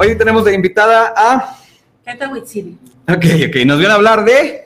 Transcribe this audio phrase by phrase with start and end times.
[0.00, 1.56] Hoy tenemos de invitada a...
[2.04, 2.78] Cata Huitzili.
[3.08, 4.62] Ok, ok, nos viene a hablar de...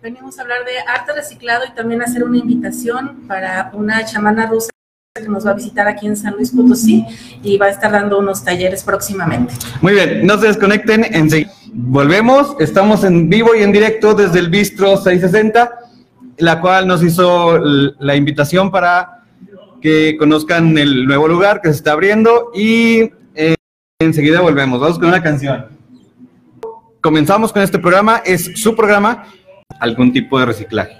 [0.00, 4.70] Venimos a hablar de arte reciclado y también hacer una invitación para una chamana rusa
[5.12, 7.04] que nos va a visitar aquí en San Luis Potosí
[7.42, 9.54] y va a estar dando unos talleres próximamente.
[9.80, 11.50] Muy bien, no se desconecten, enseguida.
[11.72, 15.80] Volvemos, estamos en vivo y en directo desde el Bistro 660,
[16.38, 19.24] la cual nos hizo la invitación para
[19.82, 23.10] que conozcan el nuevo lugar que se está abriendo y
[24.04, 24.80] enseguida volvemos.
[24.80, 25.66] Vamos con una canción.
[27.00, 29.24] Comenzamos con este programa, es su programa,
[29.78, 30.96] algún tipo de reciclaje.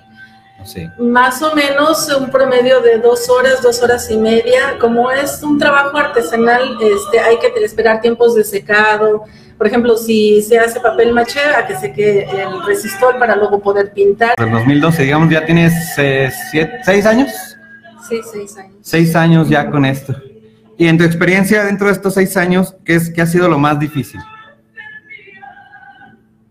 [0.59, 0.91] No sé.
[0.99, 4.77] Más o menos un promedio de dos horas, dos horas y media.
[4.79, 9.25] Como es un trabajo artesanal, este, hay que esperar tiempos de secado.
[9.57, 13.93] Por ejemplo, si se hace papel maché, a que seque el resistor para luego poder
[13.93, 14.35] pintar.
[14.37, 17.31] Del 2012, digamos, ya tienes eh, siete- seis años.
[18.09, 18.75] Sí, seis años.
[18.83, 20.15] Seis años ya con esto.
[20.81, 23.59] Y en tu experiencia dentro de estos seis años, ¿qué, es, qué ha sido lo
[23.59, 24.19] más difícil?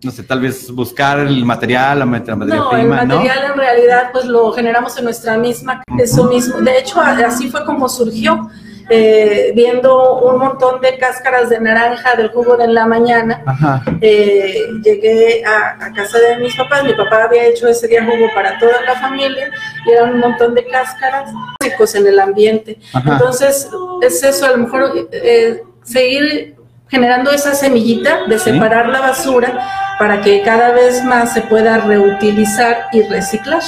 [0.03, 3.15] No sé, tal vez buscar el material, la mat- la materia No, el prima, ¿no?
[3.15, 6.61] material en realidad pues lo generamos en nuestra misma, eso mismo.
[6.61, 8.51] De hecho, así fue como surgió,
[8.89, 13.43] eh, viendo un montón de cáscaras de naranja del jugo de la mañana.
[14.01, 18.27] Eh, llegué a, a casa de mis papás, mi papá había hecho ese día jugo
[18.33, 19.49] para toda la familia
[19.85, 21.29] y eran un montón de cáscaras
[21.59, 22.77] tóxicos en el ambiente.
[22.93, 23.13] Ajá.
[23.13, 23.69] Entonces,
[24.01, 26.55] es eso, a lo mejor eh, seguir
[26.89, 28.51] generando esa semillita de Sí.
[28.51, 29.59] separar la basura
[29.99, 33.61] para que cada vez más se pueda reutilizar y reciclar.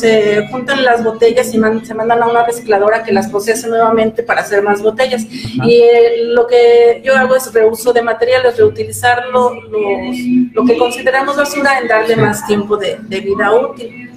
[0.00, 4.22] Se juntan las botellas y man- se mandan a una recicladora que las procese nuevamente
[4.22, 5.26] para hacer más botellas.
[5.30, 10.16] Y eh, lo que yo hago es reuso de materiales, reutilizarlo, los-
[10.52, 14.10] lo que consideramos basura, en darle más tiempo de, de vida útil.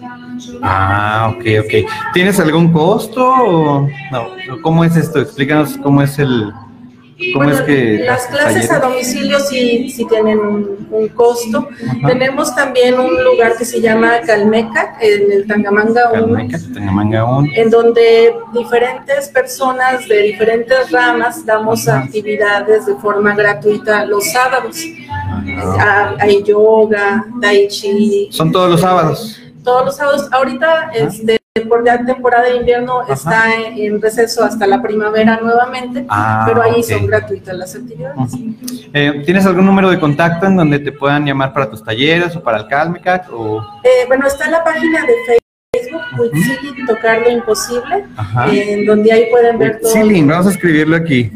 [0.61, 1.89] Ah, ok, ok.
[2.13, 4.61] ¿Tienes algún costo o no?
[4.61, 5.19] ¿Cómo es esto?
[5.19, 6.51] Explícanos cómo es el...
[7.33, 7.99] ¿Cómo Bueno, es que...
[8.05, 11.67] las clases a domicilio sí, sí tienen un, un costo.
[11.87, 12.07] Ajá.
[12.07, 17.49] Tenemos también un lugar que se llama Calmeca, en el Tangamanga 1, Calmeca, Tangamanga un.
[17.55, 21.99] en donde diferentes personas de diferentes ramas damos Ajá.
[22.03, 24.77] actividades de forma gratuita los sábados.
[25.09, 25.43] Ah,
[25.79, 28.27] Ah, Hay yoga, tai chi.
[28.31, 29.39] Son todos los sábados.
[29.63, 30.27] Todos los sábados.
[30.31, 33.13] Ahorita, este, por la temporada de invierno, Ajá.
[33.13, 38.33] está en, en receso hasta la primavera nuevamente, Ah, pero ahí son gratuitas las actividades.
[38.93, 42.41] Eh, ¿Tienes algún número de contacto en donde te puedan llamar para tus talleres o
[42.43, 43.31] para el Calmecac?
[43.31, 43.61] O...
[43.83, 45.13] Eh, bueno, está la página de
[45.71, 48.51] Facebook, Huitzili, Tocar lo Imposible, Ajá.
[48.51, 49.93] en donde ahí pueden ver todo.
[49.93, 51.31] Huitzilin, vamos a escribirlo aquí.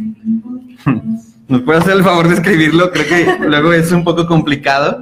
[1.47, 2.91] ¿Nos puede hacer el favor de escribirlo?
[2.91, 4.99] Creo que luego es un poco complicado.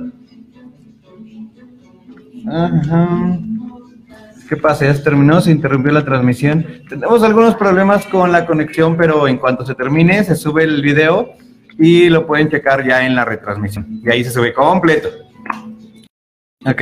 [2.48, 3.40] Ajá.
[4.48, 4.86] ¿Qué pasa?
[4.86, 6.66] Ya se terminó, se interrumpió la transmisión.
[6.88, 11.34] Tenemos algunos problemas con la conexión, pero en cuanto se termine, se sube el video
[11.80, 14.02] y lo pueden checar ya en la retransmisión.
[14.04, 15.10] Y ahí se sube completo.
[16.66, 16.82] Ok.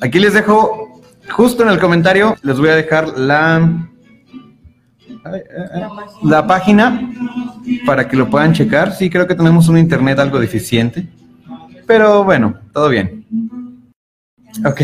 [0.00, 3.86] Aquí les dejo, justo en el comentario, les voy a dejar la,
[6.22, 7.10] la página
[7.84, 8.92] para que lo puedan checar.
[8.92, 11.06] Sí, creo que tenemos un internet algo deficiente.
[11.86, 13.26] Pero bueno, todo bien.
[14.64, 14.80] Ok.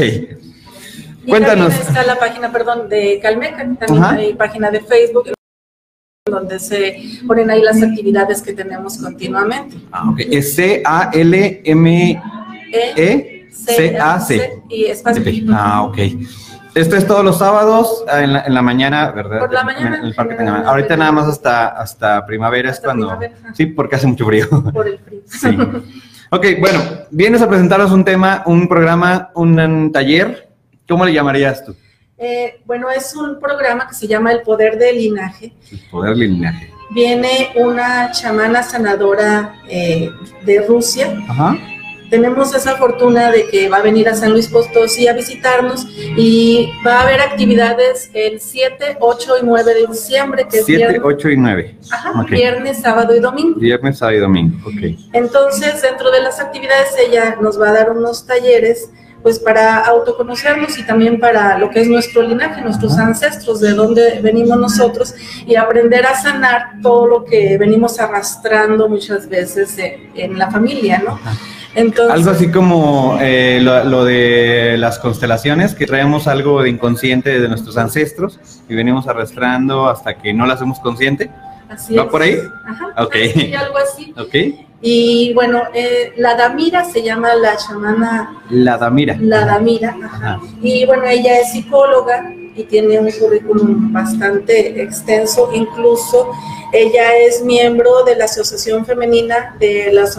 [1.27, 1.69] Y Cuéntanos.
[1.69, 4.15] también está la página, perdón, de Calmeca, también Ajá.
[4.15, 5.33] hay página de Facebook,
[6.27, 9.77] donde se ponen ahí las actividades que tenemos continuamente.
[9.91, 10.21] Ah, ok.
[10.31, 12.25] Es C-A-L-M-E-C-A-C.
[12.97, 15.23] E, C, A, C, y espacio.
[15.53, 15.99] Ah, ok.
[16.75, 19.39] Esto es todos los sábados ah, en la, en la mañana, ¿verdad?
[19.39, 20.65] Por la mañana, En el Parque generalmente.
[20.65, 20.71] Tangamanga.
[20.71, 23.07] Ahorita nada más hasta, hasta primavera es cuando...
[23.07, 23.55] primavera.
[23.55, 24.49] Sí, porque hace mucho frío.
[24.73, 25.21] por el frío.
[25.27, 25.57] Sí.
[26.35, 26.81] Ok, bueno,
[27.13, 30.49] vienes a presentarnos un tema, un programa, un, un taller.
[30.89, 31.77] ¿Cómo le llamarías tú?
[32.19, 35.53] Eh, bueno, es un programa que se llama El Poder del Linaje.
[35.71, 36.73] El poder del linaje.
[36.91, 40.11] Viene una chamana sanadora eh,
[40.45, 41.17] de Rusia.
[41.29, 41.57] Ajá.
[42.15, 45.85] Tenemos esa fortuna de que va a venir a San Luis Potosí a visitarnos
[46.17, 50.79] y va a haber actividades el 7, 8 y 9 de diciembre, que es 7,
[50.79, 51.77] viernes, 8 y 9.
[51.91, 52.31] ajá, ok.
[52.31, 53.59] viernes, sábado y domingo.
[53.59, 54.57] Viernes, sábado y domingo.
[54.65, 54.97] Ok.
[55.13, 58.91] Entonces, dentro de las actividades, ella nos va a dar unos talleres,
[59.25, 64.21] pues para autoconocernos y también para lo que es nuestro linaje, nuestros ancestros, de dónde
[64.23, 70.39] venimos nosotros y aprender a sanar todo lo que venimos arrastrando muchas veces en, en
[70.39, 71.19] la familia, ¿no?
[71.75, 77.41] Entonces, Algo así como eh, lo, lo de las constelaciones, que traemos algo de inconsciente
[77.41, 78.39] de nuestros ancestros
[78.69, 81.31] y venimos arrastrando hasta que no lo hacemos consciente.
[81.69, 82.09] así ¿va es.
[82.11, 82.39] por ahí?
[82.67, 83.15] Ajá, Ok.
[83.35, 84.15] sí, algo así.
[84.17, 84.35] ¿Ok?
[84.87, 88.35] Y bueno, eh, la Damira se llama la chamana.
[88.51, 89.17] La Damira.
[89.19, 90.41] La Damira, ajá.
[90.61, 95.51] Y bueno, ella es psicóloga y tiene un currículum bastante extenso.
[95.55, 96.31] Incluso
[96.73, 100.17] ella es miembro de la Asociación Femenina de, las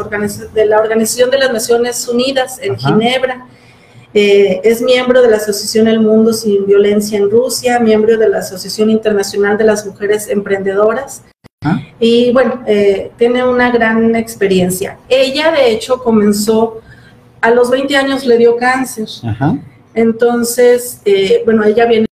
[0.53, 3.47] de la Organización de las Naciones Unidas en Ginebra.
[4.13, 8.37] Eh, es miembro de la Asociación El Mundo Sin Violencia en Rusia, miembro de la
[8.37, 11.23] Asociación Internacional de las Mujeres Emprendedoras.
[11.99, 14.97] Y bueno, eh, tiene una gran experiencia.
[15.09, 16.81] Ella, de hecho, comenzó
[17.41, 19.07] a los 20 años, le dio cáncer.
[19.93, 22.04] Entonces, eh, bueno, ella viene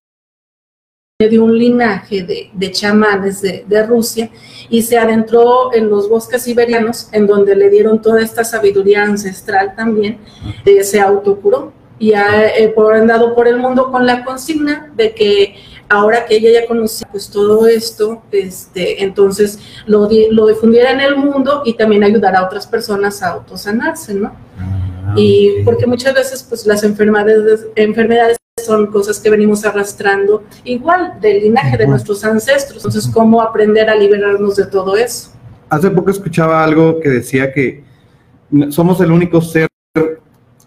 [1.20, 4.30] de un linaje de, de chamanes de, de, Rusia
[4.70, 9.76] y se adentró en los bosques siberianos, en donde le dieron toda esta sabiduría ancestral
[9.76, 10.18] también,
[10.82, 15.56] se autocuró y ha eh, por, andado por el mundo con la consigna de que
[15.88, 21.16] ahora que ella ya conocía pues todo esto, este, entonces lo, lo difundiera en el
[21.16, 24.34] mundo y también ayudar a otras personas a autosanarse, ¿no?
[24.58, 31.20] Ah, y porque muchas veces pues las enfermedades, enfermedades son cosas que venimos arrastrando igual
[31.22, 35.32] del linaje de nuestros ancestros, entonces cómo aprender a liberarnos de todo eso.
[35.70, 37.84] Hace poco escuchaba algo que decía que
[38.70, 39.68] somos el único ser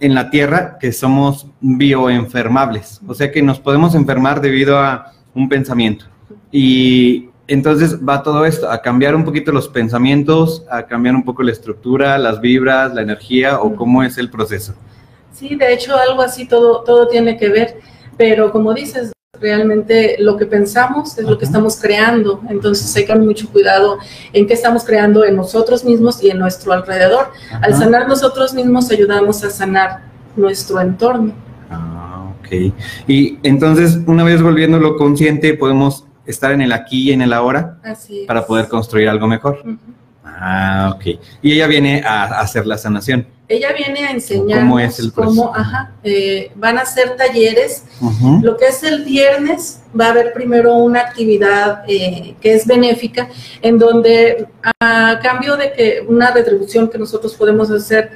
[0.01, 5.49] en la Tierra que somos bioenfermables, o sea que nos podemos enfermar debido a un
[5.49, 6.07] pensamiento.
[6.51, 11.43] Y entonces va todo esto, a cambiar un poquito los pensamientos, a cambiar un poco
[11.43, 14.75] la estructura, las vibras, la energía o cómo es el proceso.
[15.37, 17.79] Sí, de hecho algo así todo, todo tiene que ver,
[18.17, 23.13] pero como dices, realmente lo que pensamos es lo que estamos creando, entonces hay que
[23.13, 23.99] tener mucho cuidado
[24.33, 27.33] en qué estamos creando en nosotros mismos y en nuestro alrededor.
[27.61, 30.05] Al sanar nosotros mismos ayudamos a sanar
[30.37, 31.35] nuestro entorno.
[31.71, 32.73] Ah, ok.
[33.07, 37.79] Y entonces, una vez volviéndolo consciente, podemos estar en el aquí y en el ahora
[38.27, 39.63] para poder construir algo mejor.
[40.25, 41.21] Ah, ok.
[41.43, 43.36] Y ella viene a hacer la sanación.
[43.49, 47.85] Ella viene a enseñar cómo es el cómo, ajá, eh, van a hacer talleres.
[48.43, 53.29] Lo que es el viernes va a haber primero una actividad eh, que es benéfica,
[53.63, 54.49] en donde
[54.81, 58.11] a cambio de que una retribución que nosotros podemos hacer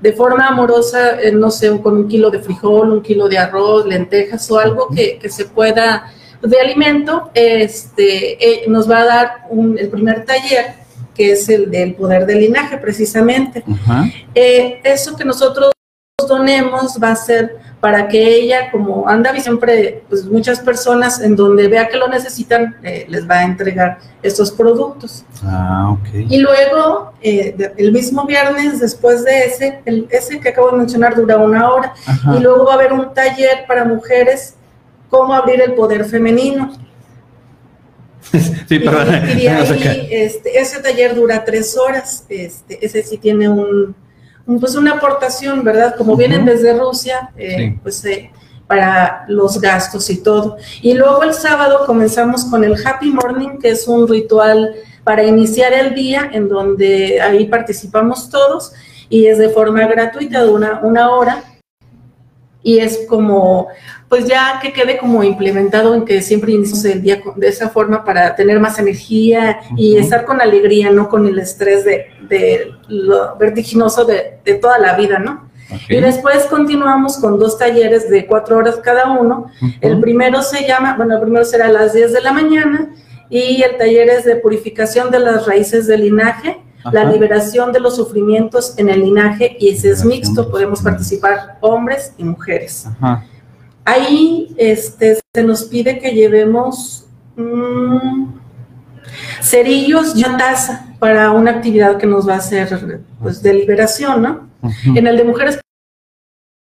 [0.00, 3.84] de forma amorosa, eh, no sé, con un kilo de frijol, un kilo de arroz,
[3.84, 9.76] lentejas o algo que, que se pueda de alimento, este, nos va a dar un,
[9.76, 10.87] el primer taller
[11.18, 13.64] que es el del poder del linaje, precisamente.
[14.36, 15.72] Eh, eso que nosotros
[16.28, 21.66] donemos va a ser para que ella, como anda siempre, pues muchas personas en donde
[21.66, 25.24] vea que lo necesitan, eh, les va a entregar estos productos.
[25.42, 26.08] Ah, ok.
[26.28, 31.16] Y luego, eh, el mismo viernes, después de ese, el, ese que acabo de mencionar
[31.16, 31.94] dura una hora,
[32.36, 34.54] y luego va a haber un taller para mujeres,
[35.10, 36.72] cómo abrir el poder femenino.
[38.68, 39.08] sí, perdón.
[39.38, 43.94] Y, ahí, este, ese taller dura tres horas, este, ese sí tiene un,
[44.60, 45.94] pues una aportación, ¿verdad?
[45.96, 48.30] Como vienen desde Rusia, eh, pues eh,
[48.66, 50.56] para los gastos y todo.
[50.82, 55.72] Y luego el sábado comenzamos con el Happy Morning, que es un ritual para iniciar
[55.72, 58.72] el día, en donde ahí participamos todos
[59.08, 61.44] y es de forma gratuita de una, una hora.
[62.62, 63.68] Y es como
[64.08, 68.04] pues ya que quede como implementado en que siempre iniciamos el día de esa forma
[68.04, 72.06] para tener más energía y estar con alegría, no con el estrés de,
[72.88, 75.48] lo vertiginoso de, toda la vida, ¿no?
[75.90, 79.50] Y después continuamos con dos talleres de cuatro horas cada uno.
[79.82, 82.90] El primero se llama, bueno, el primero será a las 10 de la mañana
[83.28, 86.62] y el taller es de purificación de las raíces del linaje,
[86.92, 92.12] la liberación de los sufrimientos en el linaje y ese es mixto, podemos participar hombres
[92.16, 92.86] y mujeres.
[92.86, 93.24] Ajá.
[93.88, 98.34] Ahí este, se nos pide que llevemos mm,
[99.40, 104.48] cerillos y taza para una actividad que nos va a hacer pues, de liberación, ¿no?
[104.94, 105.58] En el de mujeres,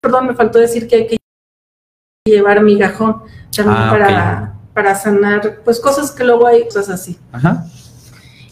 [0.02, 1.16] perdón, me faltó decir que hay que
[2.26, 3.22] llevar migajón
[3.56, 7.18] también ah, para, para sanar, pues cosas que luego hay, cosas así.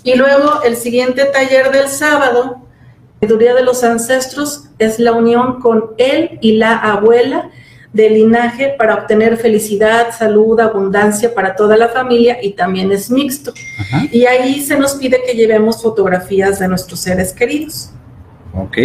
[0.04, 2.66] Y luego el siguiente taller del sábado,
[3.21, 7.50] sabiduría de los ancestros, es la unión con él y la abuela
[7.92, 13.52] de linaje para obtener felicidad, salud, abundancia para toda la familia y también es mixto.
[14.11, 17.90] Y ahí se nos pide que llevemos fotografías de nuestros seres queridos.
[18.54, 18.78] Ok.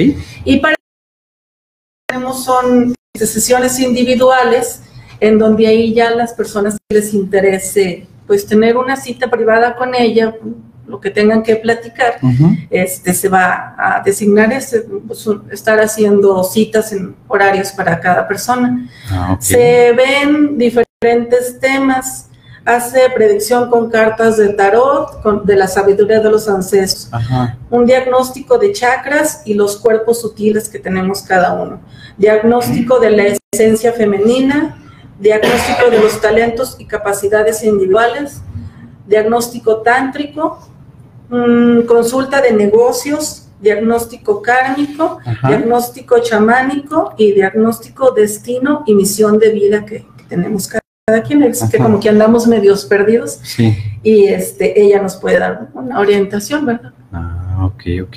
[0.43, 0.75] Y para
[2.07, 4.81] tenemos son sesiones individuales
[5.19, 9.95] en donde ahí ya las personas que les interese pues tener una cita privada con
[9.95, 10.35] ella,
[10.87, 12.19] lo que tengan que platicar,
[12.69, 18.87] este, se va a designar este, pues, estar haciendo citas en horarios para cada persona.
[19.11, 22.23] Ah, se ven diferentes temas.
[22.65, 27.57] hace predicción con cartas de tarot, con, de la sabiduría de los ancestros, Ajá.
[27.69, 31.79] un diagnóstico de chakras y los cuerpos sutiles que tenemos cada uno,
[32.17, 34.83] diagnóstico de la esencia femenina,
[35.17, 38.41] diagnóstico de los talentos y capacidades individuales,
[39.07, 40.59] diagnóstico tántrico,
[41.29, 45.47] mm, consulta de negocios, diagnóstico kármico, Ajá.
[45.49, 51.63] diagnóstico chamánico y diagnóstico destino y misión de vida que, que tenemos cada quien, es
[51.63, 53.75] que como que andamos medios perdidos Sí.
[54.03, 56.91] y este, ella nos puede dar una orientación, ¿verdad?
[57.11, 58.15] Ah, ok, ok.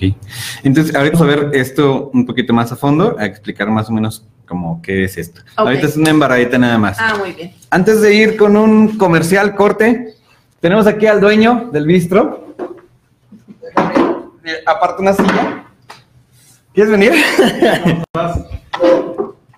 [0.65, 3.93] Entonces, ahorita vamos a ver esto un poquito más a fondo, a explicar más o
[3.93, 5.41] menos como qué es esto.
[5.57, 6.97] Ahorita es una embarradita nada más.
[7.01, 7.53] Ah, muy bien.
[7.71, 10.17] Antes de ir con un comercial corte,
[10.59, 12.50] tenemos aquí al dueño del bistro.
[14.67, 15.65] Aparte una silla.
[16.75, 17.13] ¿Quieres venir?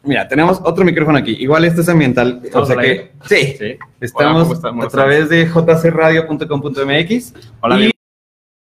[0.04, 1.32] Mira, tenemos otro micrófono aquí.
[1.38, 2.40] Igual este es ambiental.
[2.42, 3.78] O ¿Estamos sea que, sí, Sí.
[4.00, 7.34] estamos a través de jcradio.com.mx.
[7.60, 7.92] Hola, y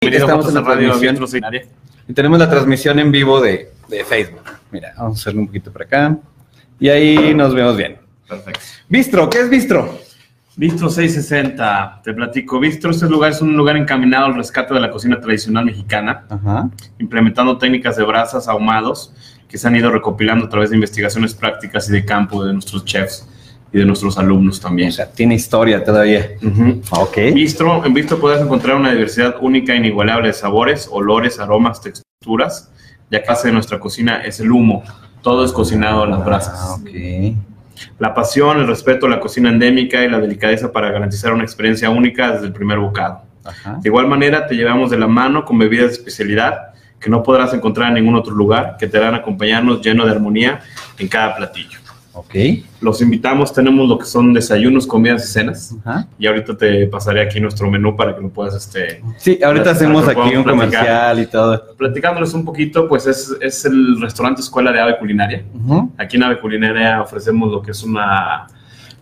[0.01, 1.27] estamos en la Radio transmisión.
[1.27, 1.65] Seminaria.
[2.07, 4.41] Y tenemos la transmisión en vivo de, de Facebook.
[4.71, 6.17] Mira, vamos a hacerlo un poquito para acá.
[6.79, 7.97] Y ahí nos vemos bien.
[8.27, 8.59] Perfecto.
[8.89, 10.00] Bistro, ¿qué es Bistro?
[10.59, 12.59] Bistro 660, te platico.
[12.59, 16.67] Bistro, este lugar es un lugar encaminado al rescate de la cocina tradicional mexicana, Ajá.
[16.97, 19.13] implementando técnicas de brasas ahumados
[19.47, 22.83] que se han ido recopilando a través de investigaciones prácticas y de campo de nuestros
[22.85, 23.29] chefs
[23.71, 24.89] y de nuestros alumnos también.
[24.89, 26.25] O sea, tiene historia todavía.
[26.41, 26.81] Ujú.
[26.89, 27.17] Ok.
[27.35, 32.71] Bistro, en Bistro puedes encontrar una diversidad única e inigualable de sabores, olores, aromas, texturas,
[33.11, 34.81] ya que base de nuestra cocina es el humo.
[35.21, 36.59] Todo es cocinado a las brasas.
[36.59, 37.37] Ah, ok.
[38.00, 41.89] La pasión, el respeto a la cocina endémica y la delicadeza para garantizar una experiencia
[41.89, 43.22] única desde el primer bocado.
[43.43, 43.79] Ajá.
[43.81, 47.53] De igual manera, te llevamos de la mano con bebidas de especialidad que no podrás
[47.53, 50.62] encontrar en ningún otro lugar, que te harán acompañarnos lleno de armonía
[50.98, 51.79] en cada platillo.
[52.17, 52.36] Ok.
[52.81, 55.75] Los invitamos, tenemos lo que son desayunos, comidas y cenas.
[55.86, 56.07] Ajá.
[56.17, 60.07] Y ahorita te pasaré aquí nuestro menú para que lo puedas, este, Sí, ahorita hacemos
[60.07, 60.45] aquí un platicar.
[60.53, 61.75] comercial y todo.
[61.77, 65.43] platicándoles un poquito, pues es, es el restaurante Escuela de Ave Culinaria.
[65.97, 68.47] Aquí en Ave Culinaria ofrecemos lo que es una,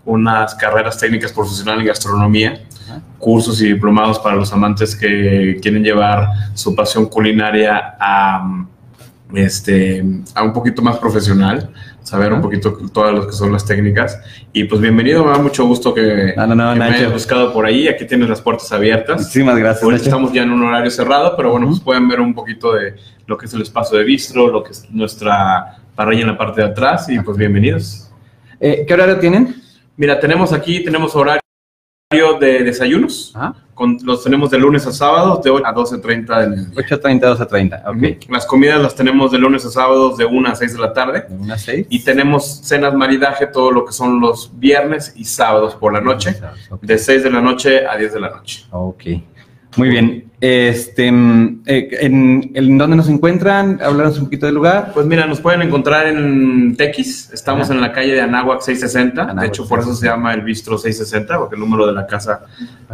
[0.03, 3.01] unas carreras técnicas profesionales en gastronomía, Ajá.
[3.17, 8.65] cursos y diplomados para los amantes que quieren llevar su pasión culinaria a,
[9.33, 10.03] este,
[10.33, 11.69] a un poquito más profesional,
[12.05, 14.19] saber un poquito todas lo que son las técnicas.
[14.53, 17.51] Y pues bienvenido, me da mucho gusto que, No, no, no, que me hayas buscado
[17.51, 17.87] por ahí.
[17.87, 19.21] Aquí tienes las puertas abiertas.
[19.21, 19.83] Muchísimas gracias.
[19.83, 21.75] Ahorita estamos ya en un horario cerrado, pero bueno, Ujú.
[21.75, 22.95] pues pueden ver un poquito de
[23.25, 26.61] lo que es el espacio de bistro, lo que es nuestra parrilla en la parte
[26.61, 28.11] de atrás y pues bienvenidos.
[28.59, 29.55] Eh, ¿Qué horario tienen?
[29.97, 31.41] Mira, tenemos aquí, tenemos horario
[32.39, 33.55] de desayunos, Ajá.
[33.73, 36.75] con, los tenemos de lunes a sábados de 8 a 12.30 del mediodía.
[36.97, 37.83] 8.30, 12.30.
[38.23, 38.29] Ok.
[38.31, 41.25] Las comidas las tenemos de lunes a sábados de 1 a 6 de la tarde.
[41.29, 41.85] De una a seis.
[41.89, 46.35] Y tenemos cenas maridaje todo lo que son los viernes y sábados por la noche,
[46.69, 46.81] Ok.
[46.81, 48.65] de 6 de la noche a 10 de la noche.
[48.71, 49.03] Ok.
[49.77, 50.25] Muy bien.
[50.41, 53.79] Este, mm, eh, ¿en, ¿En dónde nos encuentran?
[53.81, 54.91] Háblanos un poquito del lugar.
[54.93, 57.73] Pues mira, nos pueden encontrar en Tequis, estamos Ajá.
[57.73, 60.07] en la calle de Anáhuac 660, de hecho por eso se 660.
[60.15, 62.41] llama el Bistro 660, porque el número de la casa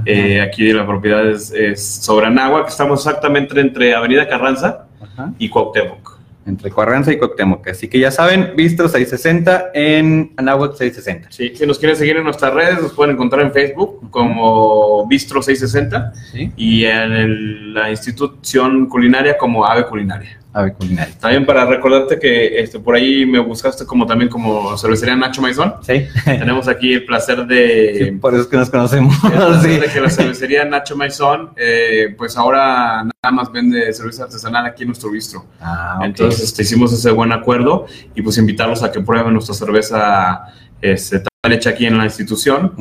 [0.05, 5.33] eh, aquí de la propiedad es, es sobre Anáhuac, estamos exactamente entre Avenida Carranza Ajá.
[5.38, 6.00] y Cuauhtémoc.
[6.45, 7.67] Entre Cuarranza y Coctemoc.
[7.67, 11.31] Así que ya saben, Bistro 660 en Anáhuac 660.
[11.31, 15.41] Sí, si nos quieren seguir en nuestras redes, nos pueden encontrar en Facebook como Bistro
[15.43, 16.51] 660 Sí.
[16.57, 20.39] y en el- la institución culinaria como Ave Culinaria.
[20.53, 21.13] Ave culinaria.
[21.20, 25.75] También para recordarte que este, por ahí me buscaste como también como cervecería Nacho Maizón.
[25.81, 26.05] Sí.
[26.25, 29.15] Tenemos aquí el placer Sí, de, por eso es que nos conocemos.
[29.62, 29.77] Sí.
[29.77, 34.84] de que la cervecería Nacho Maizón, eh, pues ahora nada más vende cerveza artesanal aquí
[34.84, 35.46] en nuestro bistro.
[35.60, 36.05] Ah, ok.
[36.05, 40.41] Entonces este, hicimos ese buen acuerdo y pues invitarlos a que prueben nuestra cerveza
[40.81, 42.74] este, hecha aquí en la institución.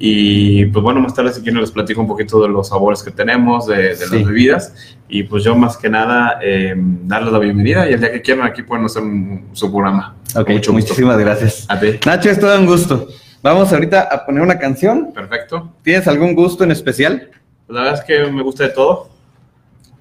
[0.00, 3.12] Y pues bueno, más tarde si quieren les platico un poquito de los sabores que
[3.12, 4.02] tenemos, de, de Sí.
[4.16, 4.74] las bebidas.
[5.08, 8.44] Y pues yo más que nada eh, darles la bienvenida y el día que quieran
[8.46, 10.16] aquí pueden hacer un- su programa.
[10.34, 10.72] Ok, mucho gusto.
[10.72, 11.64] muchísimas gracias.
[11.68, 12.00] A ti.
[12.04, 13.06] Nacho, es todo un gusto.
[13.40, 15.12] Vamos ahorita a poner una canción.
[15.14, 15.72] Perfecto.
[15.84, 17.30] ¿Tienes algún gusto en especial?
[17.68, 19.10] Pues la verdad es que me gusta de todo.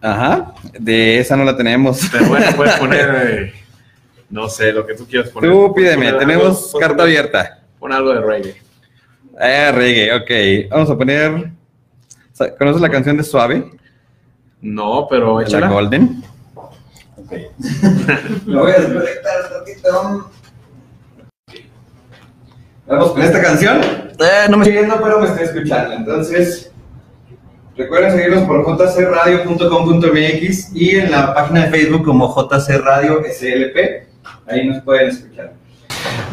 [0.01, 0.55] Ajá.
[0.79, 2.01] De esa no la tenemos.
[2.11, 3.53] Pero bueno, puedes poner, eh,
[4.31, 5.51] no sé, lo que tú quieras poner.
[5.51, 7.56] Tú pídeme, Poner tenemos pon- carta abierta.
[7.79, 8.55] Pon algo de reggae.
[9.39, 10.31] Ah, reggae, ok.
[10.71, 11.51] Vamos a poner.
[12.57, 13.71] ¿Conoces la canción de Suave?
[14.61, 15.67] No, pero De la échala.
[15.69, 16.23] Golden.
[16.55, 17.33] Ok.
[18.45, 20.31] Lo voy a desconectar un poquito.
[22.87, 23.81] Vamos con esta canción.
[23.81, 25.93] Eh, no me estoy viendo, pero me estoy escuchando.
[25.93, 26.71] Entonces,
[27.75, 34.07] recuerden seguirnos por jcradio.com.mx y en la página de Facebook como JC Radio SLP.
[34.47, 35.53] Ahí nos pueden escuchar.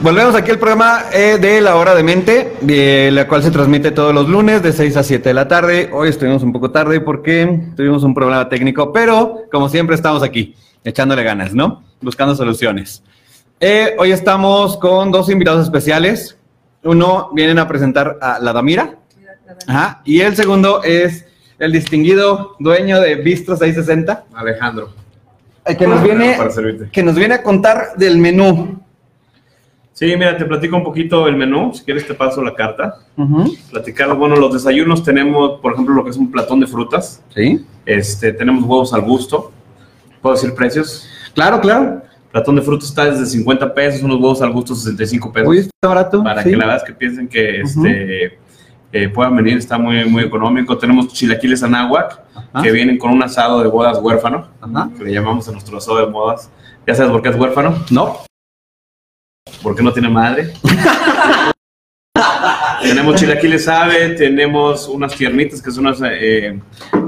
[0.03, 3.91] Volvemos aquí al programa eh, de La Hora de Mente, de la cual se transmite
[3.91, 5.91] todos los lunes de 6 a 7 de la tarde.
[5.93, 10.55] Hoy estuvimos un poco tarde porque tuvimos un problema técnico, pero como siempre estamos aquí,
[10.85, 11.83] echándole ganas, ¿no?
[12.03, 13.03] Buscando soluciones.
[13.61, 16.37] Eh, hoy estamos con dos invitados especiales.
[16.83, 18.97] Uno vienen a presentar a la Damira.
[19.67, 21.25] Ajá, y el segundo es
[21.59, 24.25] el distinguido dueño de Bistro 660.
[24.35, 24.91] Alejandro.
[25.65, 26.37] eh, Que nos, viene,
[26.93, 28.81] que nos viene a contar del menú.
[29.95, 31.73] Sí, mira, te platico un poquito el menú.
[31.73, 32.97] Si quieres, te paso la carta.
[33.71, 37.23] Platicar, bueno, los desayunos tenemos, por ejemplo, lo que es un platón de frutas.
[37.33, 37.65] Sí.
[37.87, 39.53] Este, tenemos huevos al gusto.
[40.21, 41.09] ¿Puedo decir precios?
[41.33, 42.03] Claro, claro.
[42.33, 45.49] Platón de frutas está desde 50 pesos, unos huevos al gusto 65 pesos.
[45.49, 46.25] Uy, está barato.
[46.25, 46.51] para sí.
[46.51, 48.39] que la verdad es que piensen que este,
[48.93, 50.77] eh, puedan venir, está muy, muy económico.
[50.77, 52.21] Tenemos chilaquiles anáhuac,
[52.61, 54.91] que vienen con un asado de bodas huérfano, Ajá.
[54.99, 56.51] que le llamamos a nuestro asado de bodas.
[56.85, 57.77] ¿Ya sabes por qué es huérfano?
[57.93, 58.19] No.
[59.63, 60.53] Porque no tiene madre.
[62.83, 66.61] tenemos chilaquiles ave, tenemos unas tiernitas que son unas, eh,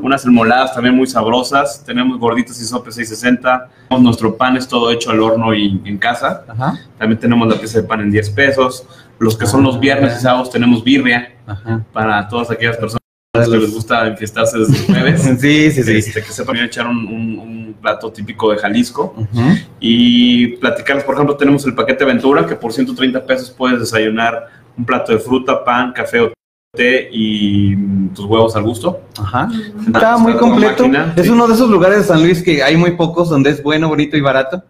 [0.02, 1.83] unas enmoladas también muy sabrosas.
[1.85, 3.69] Tenemos gorditas y sopes 660.
[3.88, 6.45] Tenemos Nuestro pan es todo hecho al horno y en casa.
[6.49, 6.78] Ajá.
[6.99, 8.87] También tenemos la pieza de pan en 10 pesos.
[9.19, 11.83] Los que son los viernes y sábados tenemos birria Ajá.
[11.93, 13.05] para todas aquellas personas
[13.45, 15.23] que les gusta enfiestarse desde el jueves.
[15.40, 15.97] Sí, sí, sí.
[15.99, 19.14] Este, que sepan echar un, un- un plato típico de Jalisco.
[19.81, 24.85] Y platicarles, por ejemplo, tenemos el paquete Aventura, que por 130 pesos puedes desayunar un
[24.85, 26.33] plato de fruta, pan, café o
[26.76, 29.00] té y mm, tus huevos al gusto.
[29.19, 29.49] Ajá.
[29.87, 30.83] Está muy completo.
[30.85, 31.31] máquina, es sí.
[31.31, 34.16] uno de esos lugares de San Luis que hay muy pocos donde es bueno, bonito
[34.16, 34.62] y barato.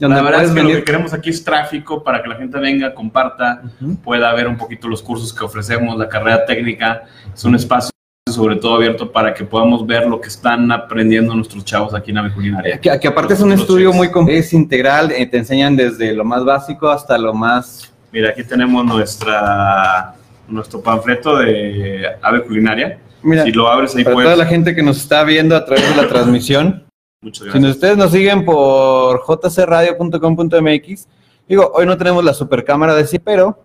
[0.00, 2.58] Donde La verdad es que lo que queremos aquí es tráfico para que la gente
[2.58, 3.62] venga, comparta,
[4.02, 7.04] pueda ver un poquito los cursos que ofrecemos, la carrera técnica.
[7.32, 7.91] Es un espacio
[8.32, 12.18] sobre todo abierto para que podamos ver lo que están aprendiendo nuestros chavos aquí en
[12.18, 12.80] Ave Culinaria.
[12.80, 13.96] Que, que aparte es un Los estudio chefs.
[13.98, 14.40] muy completo.
[14.40, 17.92] Es integral, eh, te enseñan desde lo más básico hasta lo más.
[18.12, 20.14] Mira, aquí tenemos nuestra,
[20.48, 22.98] nuestro panfleto de Ave Culinaria.
[23.22, 24.26] Mira, Si lo abres ahí para puedes...
[24.32, 26.84] toda la gente que nos está viendo a través de la transmisión,
[27.22, 27.62] Muchas si gracias.
[27.62, 31.08] nos- ustedes nos siguen por jcradio.com.mx,
[31.48, 33.62] digo, hoy no tenemos la super cámara de sí, pero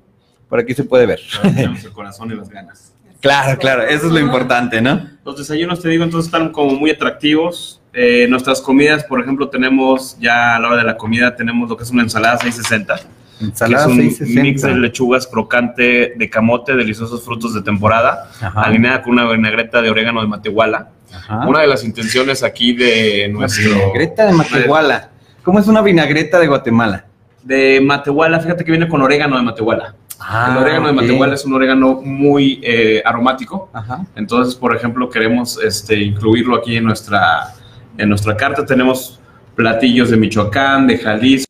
[0.48, 1.20] por aquí se puede ver.
[1.42, 2.94] Tenemos el corazón y las ganas.
[3.22, 5.02] Claro, claro, eso es lo importante, ¿no?
[5.26, 7.82] Los desayunos, te digo, entonces están como muy atractivos.
[7.94, 11.76] Eh, nuestras comidas, por ejemplo, tenemos ya a la hora de la comida, tenemos lo
[11.76, 12.96] que es una ensalada 660,
[13.40, 14.42] que Ensalada es un 660.
[14.44, 18.62] mix de lechugas crocante de camote, deliciosos frutos de temporada, Ajá.
[18.62, 20.90] alineada con una vinagreta de orégano de Matehuala.
[21.12, 21.48] Ajá.
[21.48, 23.74] Una de las intenciones aquí de nuestro...
[23.74, 25.10] vinagreta de Matehuala.
[25.44, 27.06] ¿Cómo es una vinagreta de Guatemala?
[27.42, 29.96] De Matehuala, fíjate que viene con orégano de Matehuala.
[30.20, 33.70] El orégano de Matehuala es un orégano muy eh, aromático.
[33.74, 34.06] Ajá.
[34.16, 37.54] Entonces, por ejemplo, queremos este, incluirlo aquí en nuestra,
[37.98, 38.66] en nuestra carta.
[38.66, 39.20] Tenemos
[39.56, 41.48] platillos de Michoacán, de Jalisco,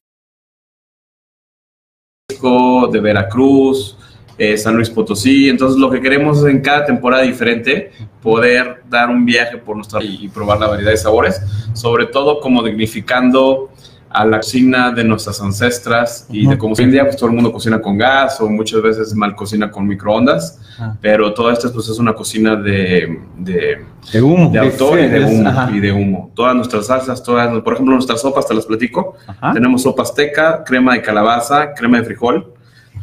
[2.92, 3.98] de Veracruz,
[4.38, 5.50] eh, San Luis Potosí.
[5.50, 10.04] Entonces, lo que queremos es en cada temporada diferente poder dar un viaje por nuestra
[10.04, 11.42] y, y probar la variedad de sabores,
[11.74, 13.72] sobre todo como dignificando
[14.10, 17.36] a la cocina de nuestras ancestras y de cómo hoy en día pues todo el
[17.36, 20.60] mundo cocina con gas o muchas veces mal cocina con microondas,
[21.02, 24.50] pero todo esto pues es una cocina de, de, De humo.
[24.52, 25.72] de autor y de humo, ajá.
[25.72, 26.32] y de humo.
[26.36, 29.54] Todas nuestras salsas, todas, por ejemplo nuestras sopas te las platico, Ajá.
[29.54, 32.54] tenemos sopa azteca, crema de calabaza, crema de frijol.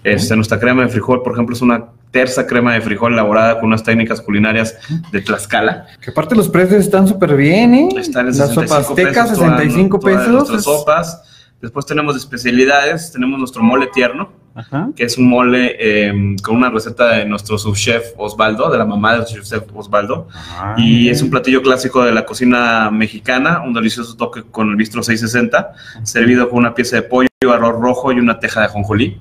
[0.04, 3.64] Este, nuestra crema de frijol, por ejemplo, es una terza crema de frijol elaborada con
[3.66, 4.76] unas técnicas culinarias
[5.10, 5.86] de Tlaxcala.
[6.00, 7.88] Que aparte los precios están súper bien, ¿eh?
[7.96, 11.22] Están en La 65 sopa azteca, pesos todas- 65 nuestras es- sopas.
[11.60, 14.90] Después tenemos especialidades, tenemos nuestro mole tierno, Ajá.
[14.94, 19.14] que es un mole eh, con una receta de nuestro subchef Osvaldo, de la mamá
[19.16, 20.28] del subchef Osvaldo.
[20.76, 25.02] Y es un platillo clásico de la cocina mexicana, un delicioso toque con el bistro
[25.02, 29.18] 660, servido con una pieza de pollo, arroz rojo y una teja de jonjolí.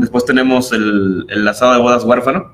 [0.00, 2.52] Después tenemos el, el asado de bodas huérfano,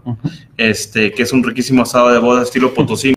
[0.57, 3.15] este, que es un riquísimo asado de bodas estilo potosino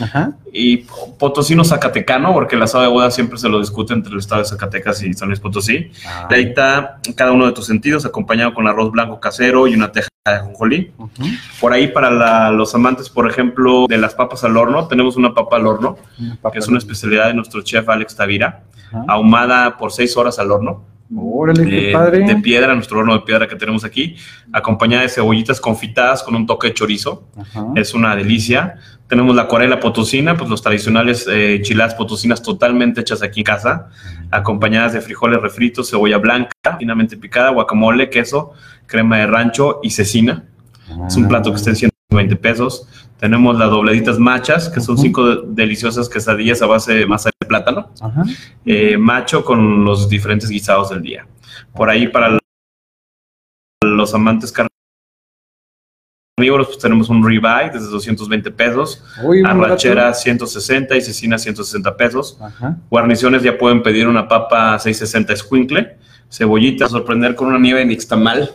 [0.00, 0.32] Ajá.
[0.52, 0.78] y
[1.18, 4.48] potosino zacatecano, porque el asado de bodas siempre se lo discute entre el estado de
[4.48, 5.90] Zacatecas y San Luis Potosí.
[6.06, 6.28] Ah.
[6.30, 10.08] Ahí está cada uno de tus sentidos, acompañado con arroz blanco casero y una teja
[10.24, 10.92] de jonjolí.
[11.60, 15.34] Por ahí, para la- los amantes, por ejemplo, de las papas al horno, tenemos una
[15.34, 15.96] papa al horno,
[16.52, 18.62] que es una especialidad de nuestro chef Alex Tavira,
[19.08, 20.84] ahumada por seis horas al horno,
[21.16, 22.24] Órale, qué eh, padre.
[22.24, 24.16] de piedra, nuestro horno de piedra que tenemos aquí,
[24.52, 27.26] acompañada de cebollitas confitadas con un toque de chorizo.
[27.38, 27.66] Ajá.
[27.76, 28.76] Es una delicia.
[29.08, 33.88] Tenemos la acuarela potosina, pues los tradicionales eh, enchiladas potosinas totalmente hechas aquí en casa,
[34.30, 38.52] acompañadas de frijoles refritos, cebolla blanca, finamente picada, guacamole, queso,
[38.86, 40.44] crema de rancho y cecina.
[41.06, 42.86] Es un plato que está en 120 pesos.
[43.18, 47.37] Tenemos las dobleditas machas, que son cinco de- deliciosas quesadillas a base de masa de
[47.48, 47.92] plátano,
[48.64, 51.26] eh, macho con los diferentes guisados del día.
[51.74, 52.38] Por ahí para
[53.82, 54.68] los amantes carnívoros,
[56.68, 62.38] pues tenemos un ribeye desde 220 pesos, Uy, arrachera 160 y cecina 160 pesos.
[62.40, 62.76] Ajá.
[62.90, 65.96] Guarniciones ya pueden pedir una papa 660 squinkle,
[66.30, 68.52] cebollita, sorprender con una nieve de nixtamal,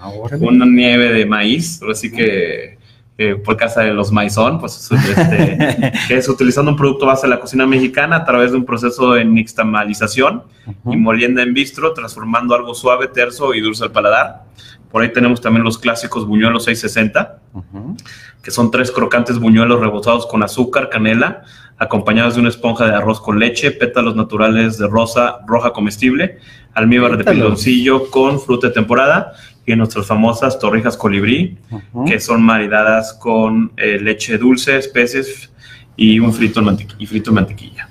[0.00, 2.75] Ah, una nieve de maíz, así que
[3.18, 7.30] eh, por casa de los maizón, pues este, que es utilizando un producto base de
[7.30, 10.42] la cocina mexicana a través de un proceso de nixtamalización
[10.84, 14.44] y molienda en bistro, transformando algo suave, terso y dulce al paladar.
[14.90, 17.96] Por ahí tenemos también los clásicos buñuelos 660, Ujú.
[18.42, 21.42] que son tres crocantes buñuelos rebozados con azúcar, canela,
[21.78, 26.38] acompañados de una esponja de arroz con leche, pétalos naturales de rosa roja comestible,
[26.74, 29.32] almíbar de piloncillo con fruta de temporada
[29.66, 32.04] y nuestras famosas torrijas colibrí, Ujú.
[32.04, 35.50] que son maridadas con eh, leche dulce, especies
[35.96, 37.88] y un frito en, y frito en mantequilla.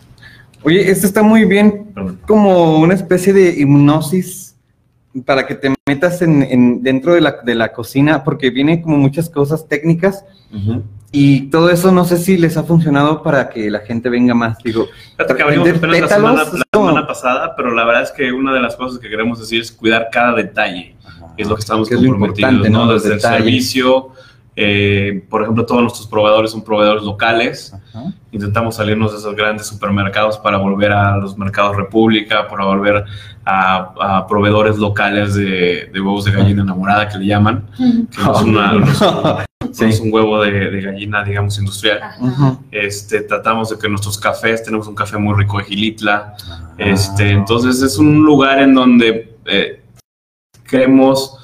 [0.63, 2.19] Oye, esto está muy bien, Perdón.
[2.25, 4.55] como una especie de hipnosis
[5.25, 8.97] para que te metas en, en- dentro de la, de la cocina, porque viene como
[8.97, 10.23] muchas cosas técnicas
[11.11, 14.57] y todo eso no sé si les ha funcionado para que la gente venga más.
[14.63, 18.31] Digo, que abrimos apenas la pétalos semana, la semana pasada, pero la verdad es que
[18.31, 20.94] una de las cosas que queremos decir es cuidar cada detalle.
[21.37, 22.85] Y es lo que estamos Que es lo comprometidos, importante, ¿no?
[22.85, 22.93] ¿no?
[22.93, 24.09] Desde el servicio,
[24.55, 27.73] eh, por ejemplo, todos nuestros proveedores son proveedores locales.
[27.73, 28.13] Ajá.
[28.31, 33.03] Intentamos salirnos de esos grandes supermercados para volver a los mercados República, para volver
[33.45, 38.35] a, a proveedores locales de, de huevos de gallina enamorada que le llaman, que no
[38.35, 39.83] es, una- no es un- Sí.
[39.85, 41.99] es un huevo de, de gallina, digamos, industrial.
[42.21, 42.59] Ujú.
[42.71, 46.69] Este, tratamos de que nuestros cafés, tenemos un café muy rico de Gilitla, Ah.
[46.77, 49.81] este, entonces es un lugar en donde eh,
[50.65, 51.37] creemos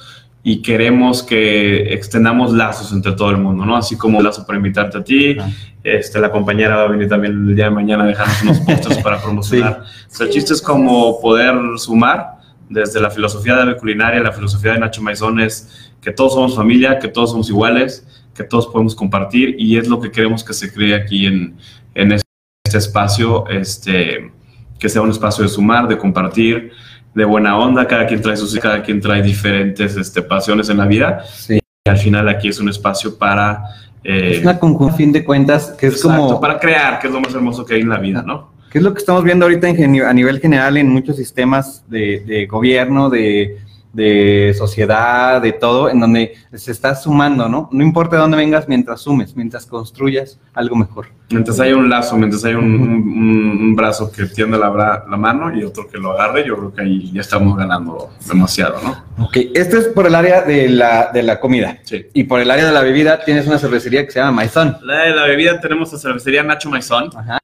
[0.44, 3.76] y queremos que extendamos lazos entre todo el mundo, ¿no?
[3.76, 5.36] Así como un lazo para invitarte a ti,
[5.84, 8.98] este, la compañera va a venir también el día de mañana a dejarnos unos postres
[8.98, 9.82] para promocionar.
[9.82, 14.32] O sea, el chiste es como poder sumar desde la filosofía de la culinaria, la
[14.32, 18.66] filosofía de Nacho Maizón es que todos somos familia, que todos somos iguales, que todos
[18.66, 21.56] podemos compartir y es lo que queremos que se cree aquí en,
[21.94, 24.32] en este espacio, este,
[24.78, 26.72] que sea un espacio de sumar, de compartir,
[27.14, 30.86] de buena onda, cada quien trae sus, cada quien trae diferentes este, pasiones en la
[30.86, 31.58] vida Sí.
[31.84, 33.62] y al final aquí es un espacio para...
[34.04, 37.08] eh, Es una conjunción, a fin de cuentas, que es exacto, como, para crear, que
[37.08, 38.52] es lo más hermoso que hay en la vida, ¿no?
[38.70, 42.20] que es lo que estamos viendo ahorita en a nivel general en muchos sistemas de,
[42.26, 43.58] de gobierno, de,
[43.92, 47.68] de sociedad, de todo, en donde se está sumando, ¿no?
[47.72, 51.08] No importa de dónde vengas, mientras sumes, mientras construyas algo mejor.
[51.30, 55.98] Mientras haya un lazo, mientras haya un, brazo que tienda la, mano y otro que
[55.98, 59.24] lo agarre, yo creo que ahí ya estamos ganando demasiado, ¿no?
[59.24, 61.78] Ok, esto es por el área de la, de la comida.
[61.84, 62.06] Sí.
[62.12, 64.76] Y por el área de la bebida tienes una cervecería que se llama Maizón.
[64.82, 67.10] La de la bebida tenemos la cervecería Nacho Maizón.
[67.16, 67.38] Ajá.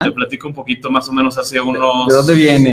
[0.00, 2.72] Te platico un poquito más o menos hace unos, ¿De dónde viene?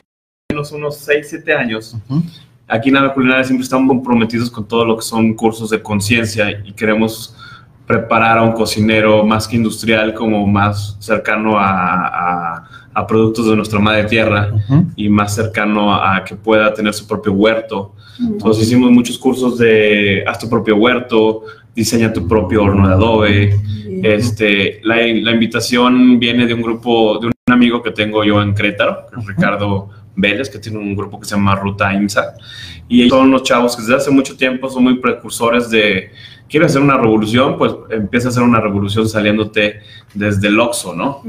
[0.51, 1.95] unos, unos 6, 7 años.
[2.09, 2.23] Ujú.
[2.69, 6.51] Aquí en la culinaria siempre estamos comprometidos con todo lo que son cursos de conciencia
[6.63, 7.35] y queremos
[7.87, 13.55] preparar a un cocinero más que industrial, como más cercano a, a- a productos de
[13.55, 14.51] nuestra madre tierra
[14.95, 17.93] y más cercano a que pueda tener su propio huerto.
[18.19, 23.59] Entonces hicimos muchos cursos de haz tu propio huerto, diseña tu propio horno de adobe.
[24.03, 28.53] Este, la, la invitación viene de un grupo, de un amigo que tengo yo en
[28.53, 32.33] Crétaro, Ricardo Vélez, que tiene un grupo que se llama Ruta IMSA.
[32.87, 36.11] Y son unos chavos que desde hace mucho tiempo son muy precursores de,
[36.49, 39.81] quieres hacer una revolución, pues empieza a hacer una revolución saliéndote
[40.13, 41.21] desde el Oxxo, ¿no?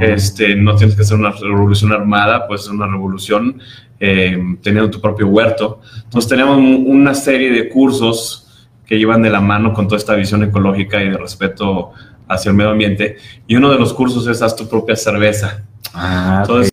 [0.00, 3.60] Este, no tienes que hacer una revolución armada, pues es una revolución
[4.00, 5.80] eh, teniendo tu propio huerto.
[6.04, 10.14] Entonces tenemos un- una serie de cursos que llevan de la mano con toda esta
[10.14, 11.92] visión ecológica y de respeto
[12.28, 13.16] hacia el medio ambiente.
[13.46, 15.62] Y uno de los cursos es haz tu propia cerveza.
[15.94, 16.40] Ah.
[16.42, 16.72] Entonces,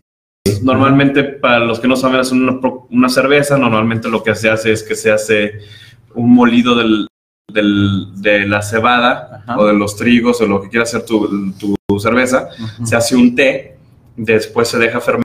[0.61, 4.71] normalmente para los que no saben hacer una, una cerveza, normalmente lo que se hace
[4.71, 5.59] es que se hace
[6.15, 7.07] un molido del,
[7.51, 9.57] del- de la cebada Ajá.
[9.57, 12.85] o de los trigos o lo que quiera hacer tu, tu cerveza Ujú.
[12.85, 13.77] se hace un té,
[14.17, 15.22] después se deja fermentar,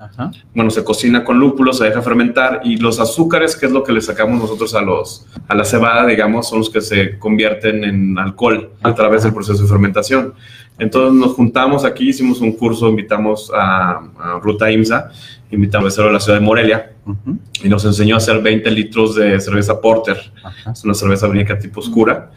[0.00, 0.30] Ajá.
[0.54, 3.92] bueno, se cocina con lúpulo, se deja fermentar y los azúcares, que es lo que
[3.92, 8.16] le sacamos nosotros a los a la cebada, digamos, son los que se convierten en
[8.18, 10.34] alcohol a través del proceso de fermentación.
[10.78, 15.10] Entonces nos juntamos aquí, hicimos un curso, invitamos a, a Ruta IMSA,
[15.50, 17.36] invitamos de la ciudad de Morelia Ujú.
[17.64, 20.18] y nos enseñó a hacer 20 litros de cerveza Porter.
[20.44, 20.70] Ajá.
[20.70, 22.30] Es una cerveza blanca tipo oscura.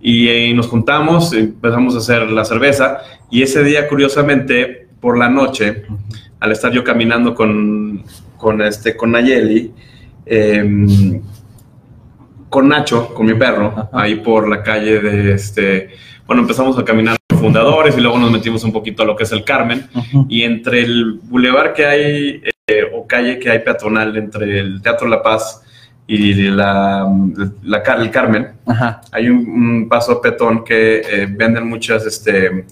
[0.00, 2.98] Y, eh, nos juntamos, empezamos a hacer la cerveza.
[3.30, 5.84] Y ese día, curiosamente, por la noche,
[6.40, 8.02] al estar yo caminando con,
[8.36, 9.72] con, este, con Nayeli,
[10.26, 11.20] em,
[12.48, 13.88] con Nacho, con mi perro, Ajá.
[13.92, 15.90] ahí por la calle de este.
[16.26, 19.24] Bueno, empezamos a caminar por fundadores y luego nos metimos un poquito a lo que
[19.24, 19.86] es el Carmen.
[20.28, 25.08] Y entre el bulevar que hay, eh, o calle que hay peatonal, entre el Teatro
[25.08, 25.62] La Paz
[26.06, 27.06] y la,
[27.62, 29.02] la, el Carmen, Ajá.
[29.12, 32.64] hay un, un paso petón que eh, venden muchas, este,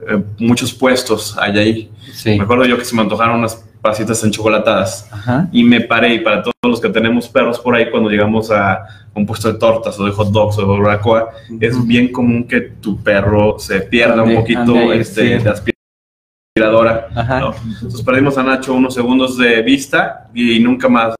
[0.00, 1.90] eh, muchos puestos allá ahí.
[2.12, 2.36] Sí.
[2.36, 5.48] Me acuerdo yo que se me antojaron unas pasitas enchocolatadas Ajá.
[5.52, 8.82] y me paré y para todos los que tenemos perros por ahí cuando llegamos a
[9.14, 11.30] un puesto de tortas o de hot dogs o de barbacoa,
[11.60, 15.44] es bien común que tu perro se pierda un poquito ande, este, sí.
[15.44, 17.08] de aspiradora.
[17.40, 17.54] ¿no?
[17.74, 21.14] Entonces perdimos a Nacho unos segundos de vista y nunca más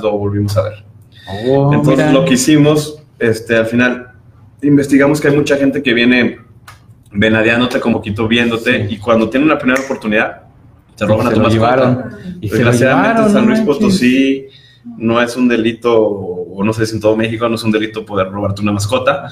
[0.00, 0.84] lo volvimos a ver.
[1.48, 2.12] Oh, Entonces mira.
[2.12, 4.12] lo que hicimos, este, al final
[4.62, 6.45] investigamos que hay mucha gente que viene
[7.18, 8.94] venadeándote como poquito viéndote Sí.
[8.94, 10.42] y cuando tienen una primera oportunidad
[10.96, 11.54] te roban se a tu lo mascota.
[11.76, 12.10] llevaron.
[12.40, 13.60] Y Desgraciadamente llevaron, en San Luis.
[13.60, 14.46] Potosí
[14.98, 18.06] no es un delito, o no sé si en todo México no es un delito
[18.06, 19.28] poder robarte una mascota,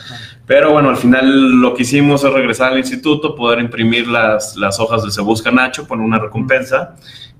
[0.46, 4.78] pero bueno, al final lo que hicimos es regresar al instituto, poder imprimir las, las
[4.80, 6.96] hojas de Se Busca Nacho, poner una recompensa,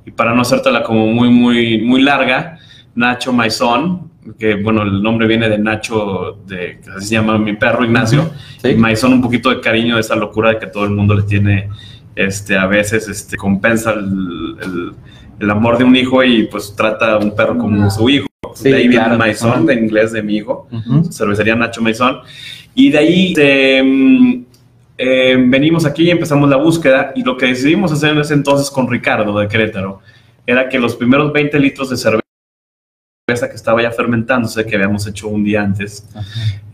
[0.07, 2.59] y para no hacértela como muy, muy, muy larga,
[2.95, 7.85] Nacho Maizón, que bueno, el nombre viene de Nacho, de, así se llama mi perro
[7.85, 8.31] Ignacio,
[8.63, 8.69] Sí.
[8.71, 11.23] y Maizón un poquito de cariño de esa locura de que todo el mundo le
[11.23, 11.69] tiene,
[12.17, 14.93] este, a veces, este, compensa el, el-
[15.41, 18.27] el amor de un hijo y pues trata a un perro como su hijo.
[18.55, 19.19] Sí, de ahí viene claro.
[19.19, 21.11] Maizón, de inglés de mi hijo Ujú.
[21.13, 22.19] cervecería Nacho Maizón.
[22.73, 23.79] Y de ahí este,
[24.97, 27.13] eh, venimos aquí y empezamos la búsqueda.
[27.17, 30.01] Y lo que decidimos hacer en ese entonces con Ricardo de Querétaro
[30.47, 32.24] era que los primeros 20 litros de cerveza
[33.27, 36.07] que estaba ya fermentándose, que habíamos hecho un día antes,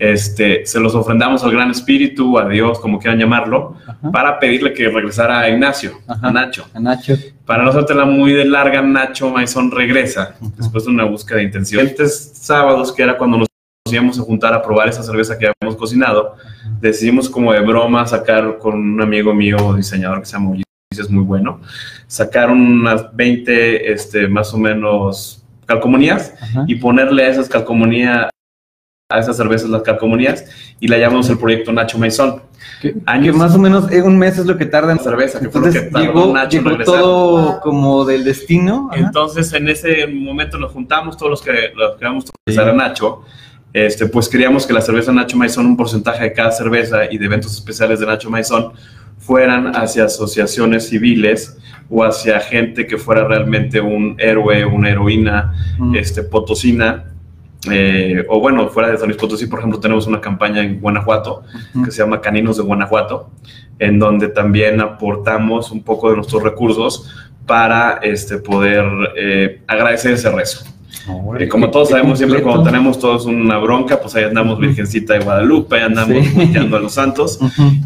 [0.00, 4.10] este, se los ofrendamos al Gran Espíritu, a Dios, como quieran llamarlo, Ajá.
[4.10, 6.26] para pedirle que regresara a Ignacio, Ajá.
[6.26, 6.66] a Nacho.
[6.74, 7.14] A Nacho.
[7.46, 11.82] Para no hacértela muy de larga, Nacho Maizón regresa después de una búsqueda de intención.
[11.82, 13.48] Siguientes sábados, que era cuando nos
[13.88, 16.34] íbamos a juntar a probar esa cerveza que habíamos cocinado,
[16.80, 20.64] decidimos como de broma sacar con un amigo mío, diseñador que se llama Ulises,
[20.98, 21.60] es muy bueno,
[22.08, 25.39] sacar unas 20, este, más o menos,
[25.70, 26.64] calcomanías Ajá.
[26.66, 28.28] y ponerle a esas calcomanías,
[29.08, 30.44] a esas cervezas las calcomanías
[30.80, 32.42] y la llamamos el proyecto Nacho Maizón.
[32.82, 32.94] Que,
[33.32, 35.60] más o menos eh, un mes es lo que tarda en La cerveza, que fue
[35.60, 38.88] lo Entonces que tardó llegó, Nacho en llegó todo como del destino.
[38.90, 39.00] Ajá.
[39.00, 42.76] Entonces, en ese momento nos juntamos todos los que, los que íbamos a regresar a
[42.76, 43.22] Nacho.
[43.72, 47.26] Este, pues queríamos que la cerveza Nacho Maizón, un porcentaje de cada cerveza y de
[47.26, 48.72] eventos especiales de Nacho Maizón
[49.34, 51.56] fueran hacia asociaciones civiles
[51.88, 55.94] o hacia gente que fuera realmente un héroe, una heroína Mm.
[55.94, 57.04] este, potosina.
[57.70, 61.42] eh, o bueno, fuera de San Luis Potosí, por ejemplo, tenemos una campaña en Guanajuato
[61.84, 63.30] que se llama Caninos de Guanajuato,
[63.78, 67.08] en donde también aportamos un poco de nuestros recursos
[67.46, 68.84] para este, poder
[69.16, 70.64] eh, agradecer ese rezo.
[71.38, 74.58] Eh, como todos sabemos, siempre cuando tenemos todos una bronca, pues ahí andamos.
[74.58, 76.56] Virgencita de Guadalupe, ahí andamos Sí.
[76.56, 77.38] a los santos.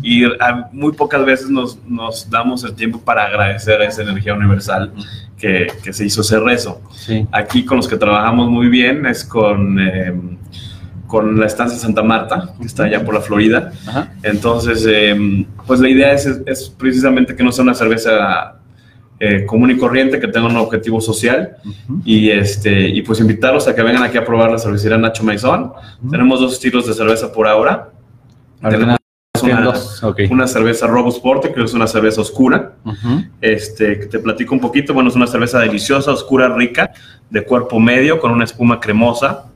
[0.03, 4.35] Y a- muy pocas veces nos, nos damos el tiempo para agradecer a esa energía
[4.35, 4.93] universal
[5.39, 6.81] que, que se hizo ese rezo.
[6.93, 7.27] Sí.
[7.33, 10.13] Aquí con los que trabajamos muy bien es con, eh,
[11.07, 13.71] con la estancia Santa Marta, que está allá por la Florida.
[13.87, 14.13] Ajá.
[14.23, 18.57] Entonces, eh, pues la idea es, es precisamente que no sea una cerveza
[19.21, 21.57] eh, común y corriente, que tenga un objetivo social
[22.05, 25.73] y, este, y pues invitarlos a que vengan aquí a probar la cervecería Nacho Maizón.
[26.11, 27.91] Tenemos dos estilos de cerveza por ahora.
[28.61, 28.99] Tenemos
[29.43, 30.03] una, dos.
[30.03, 30.21] Ok.
[30.31, 30.89] una cerveza
[31.55, 32.73] que es una cerveza oscura.
[33.41, 34.95] Este, que te platico un poquito.
[34.95, 36.93] Bueno, es una cerveza deliciosa, oscura, rica,
[37.31, 39.47] de cuerpo medio, con una espuma cremosa.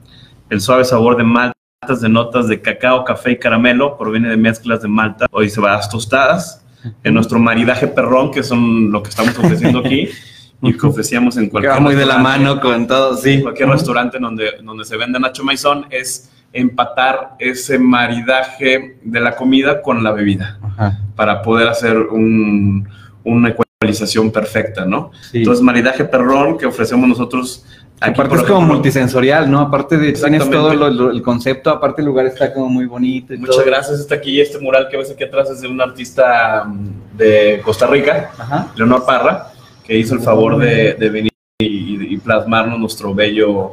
[0.51, 4.83] El suave sabor de maltas, de notas de cacao, café y caramelo, proviene de mezclas
[4.83, 6.65] de malta o cebadas tostadas.
[7.05, 10.09] En nuestro maridaje perrón, que son lo que estamos ofreciendo aquí
[10.63, 13.41] y que ofrecíamos en Que cualquier va muy de la restaurante mano con todo, sí.
[13.43, 19.83] cualquier restaurante donde, donde se vende Nacho Maizón es empatar ese maridaje de la comida
[19.83, 20.99] con la bebida Ajá.
[21.15, 22.89] para poder hacer un-
[23.25, 25.11] una ecualización perfecta, ¿no?
[25.31, 25.39] Sí.
[25.39, 27.65] Entonces, maridaje perrón que ofrecemos nosotros
[28.01, 28.11] aquí.
[28.13, 28.75] aparte es como ejemplo.
[28.75, 29.61] multisensorial, ¿no?
[29.61, 33.35] Aparte de tienes todo lo- lo- el concepto, aparte el lugar está como muy bonito.
[33.35, 33.65] Y Muchas todo.
[33.67, 34.01] gracias.
[34.01, 37.87] Está aquí este mural que ves aquí atrás es de un artista mm, de Costa
[37.87, 38.73] Rica, Ajá.
[38.77, 39.49] Leonor Parra,
[39.85, 43.73] que hizo el favor de, de venir y, y plasmarnos nuestro bello,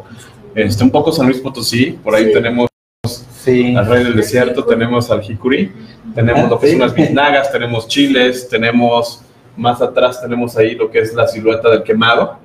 [0.56, 1.98] este, un poco San Luis Potosí.
[2.04, 2.34] Por ahí Sí.
[2.34, 2.70] tenemos
[3.44, 3.76] Sí.
[3.76, 5.72] al rey del desierto, tenemos al jicuri,
[6.16, 6.72] tenemos Ah, lo que sí.
[6.74, 9.22] son las biznagas, tenemos chiles, tenemos
[9.58, 12.39] más atrás tenemos ahí lo que es la silueta del quemado,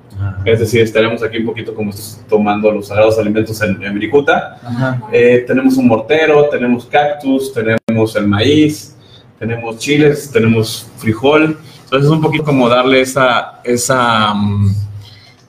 [0.45, 4.59] es decir, estaremos aquí un poquito como estos tomando los sagrados alimentos en, en Viricuta.
[4.63, 5.01] Ajá.
[5.11, 8.95] Eh, tenemos un mortero, tenemos cactus, tenemos el maíz,
[9.39, 11.57] tenemos chiles, tences frijol.
[11.83, 14.75] Entonces es un poquito como darle esa, esa, mm,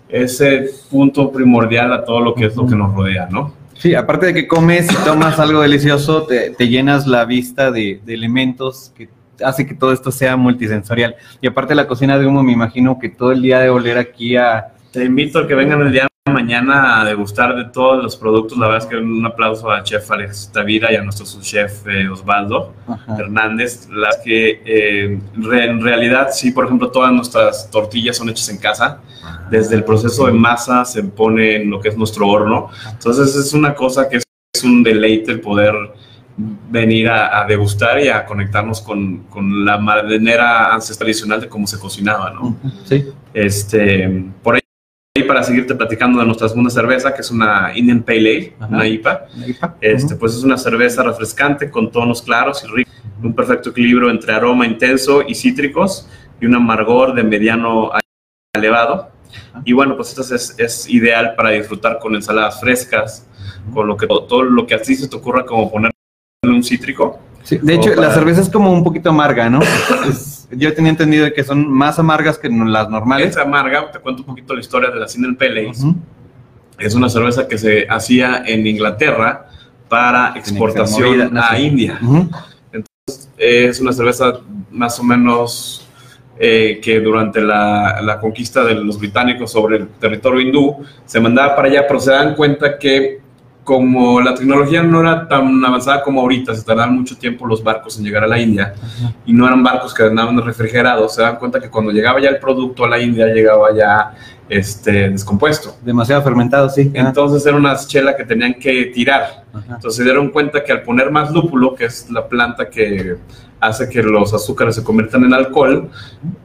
[0.09, 3.55] ese punto primordial a todo lo que es lo que nos rodea, ¿no?
[3.75, 8.01] Sí, aparte de que comes y tomas algo delicioso, te, te llenas la vista de,
[8.05, 9.09] de elementos que
[9.44, 11.16] hace que todo esto sea multisensorial.
[11.40, 14.37] Y aparte la cocina de humo, me imagino que todo el día de oler aquí
[14.37, 14.68] a...
[14.92, 18.57] Te invito a que vengan el día mañana a degustar de todos los productos.
[18.57, 22.09] La verdad es que un aplauso al chef Alex Tavira y a nuestro chef eh,
[22.09, 23.16] Osvaldo Ajá.
[23.18, 23.88] Hernández.
[23.90, 28.59] Las que eh, re- en realidad, sí, por ejemplo, todas nuestras tortillas son hechas en
[28.59, 29.00] casa.
[29.50, 32.68] Desde el proceso de masa se pone en lo que es nuestro horno.
[32.90, 34.24] Entonces es una cosa que es
[34.64, 35.74] un deleite el poder
[36.72, 41.66] venir a, a degustar y a conectarnos con, con la manera ancestral tradicional de cómo
[41.66, 42.56] se cocinaba, ¿no?
[42.85, 43.04] Sí.
[43.35, 44.08] Este,
[44.42, 44.62] por ahí,
[45.28, 48.68] para seguirte platicando de nuestra segunda cerveza, que es una Indian Pale Ale, Ajá.
[48.74, 49.26] una IPA.
[49.37, 49.76] Una IPA.
[49.82, 54.32] Este, pues es una cerveza refrescante con tonos claros y ricos, un perfecto equilibrio entre
[54.32, 56.08] aroma intenso y cítricos
[56.40, 58.00] y un amargor de mediano a
[58.56, 59.11] elevado.
[59.64, 63.26] Y bueno, pues esto es, es ideal para disfrutar con ensaladas frescas,
[63.74, 65.91] con lo que todo lo que así se te ocurra como ponerle
[66.50, 67.20] un cítrico.
[67.44, 69.61] Sí, de hecho, para- la cerveza es como un poquito amarga, ¿no?
[70.09, 73.28] Es- yo tenía entendido que son más amargas que las normales.
[73.31, 75.68] Es amarga, te cuento un poquito la historia de la Single Pale Ale.
[75.68, 75.94] Ujú.
[76.81, 79.46] Es una cerveza que se hacía en Inglaterra
[79.88, 81.61] para exportación movida, no a sé.
[81.62, 81.98] India.
[82.02, 82.28] Ujú.
[83.38, 84.33] Es una cerveza
[84.72, 85.87] más o menos
[86.40, 91.55] eh, que durante la, la conquista de los británicos sobre el territorio hindú se mandaba
[91.55, 93.20] para allá, pero se dan cuenta que
[93.64, 97.96] como la tecnología no era tan avanzada como ahorita, se tardaban mucho tiempo los barcos
[97.96, 98.75] en llegar a la India
[99.25, 102.38] y no eran barcos que andaban refrigerados, se dan cuenta que cuando llegaba ya el
[102.38, 104.14] producto a la India llegaba ya
[104.48, 105.77] este, descompuesto.
[105.83, 106.90] Demasiado fermentado, sí.
[106.92, 109.44] Entonces era una chela que tenían que tirar.
[109.53, 109.75] Ajá.
[109.77, 113.16] Entonces se dieron cuenta que al poner más lúpulo, que es la planta que
[113.61, 115.88] hace que los azúcares se conviertan en alcohol,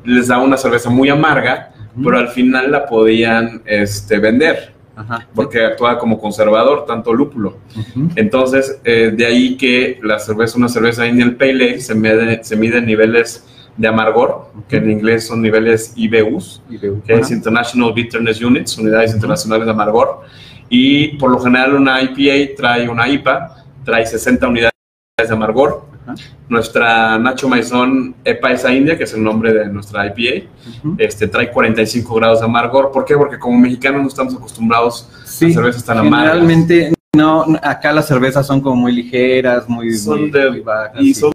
[0.03, 5.27] les da una cerveza muy amarga, pero al final la podían este, vender, Ajá.
[5.35, 7.57] porque actuaba como conservador, tanto lúpulo.
[7.77, 8.09] Ujú.
[8.15, 12.55] Entonces, eh, de ahí que la cerveza, una cerveza Indian Pale Ale, se mide, se
[12.55, 13.45] mide en niveles
[13.77, 17.33] de amargor, que en inglés son niveles IBUs, veo- que es Ajá.
[17.35, 20.21] International Bitterness Units, unidades internacionales de amargor.
[20.69, 23.55] Y por lo general una IPA trae una IPA,
[23.85, 24.73] trae 60 unidades
[25.17, 25.85] de amargor.
[26.07, 26.15] Ajá.
[26.47, 30.47] Nuestra Nacho Maizón EPA esa India, que es el nombre de nuestra IPA,
[30.79, 30.95] Ujú.
[30.97, 32.91] este, trae 45 grados de amargor.
[32.91, 33.15] ¿Por qué?
[33.17, 36.33] Porque como mexicanos no estamos acostumbrados Sí, a cervezas tan amargas.
[36.33, 41.01] generalmente no, acá las cervezas son como muy ligeras, muy, Son muy- de- muy bajas.
[41.01, 41.19] y sí.
[41.21, 41.31] son